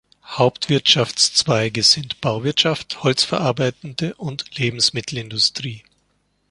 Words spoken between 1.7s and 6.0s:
sind Bauwirtschaft, holzverarbeitende und Lebensmittelindustrie.